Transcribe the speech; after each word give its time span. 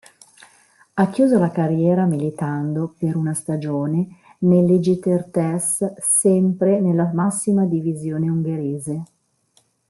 Ha 0.95 1.09
chiuso 1.11 1.37
la 1.37 1.51
carriera 1.51 2.05
militando 2.05 2.95
per 2.97 3.15
una 3.15 3.35
stagione 3.35 4.07
nell'Egyetértés, 4.39 5.93
sempre 5.99 6.79
nella 6.79 7.11
massima 7.13 7.65
divisione 7.65 8.27
ungherese. 8.27 9.03